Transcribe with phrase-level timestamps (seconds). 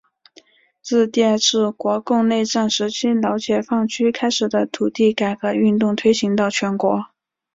[0.81, 7.05] 自第二次国共内战时期老解放区开始的土地改革运动推行到全国。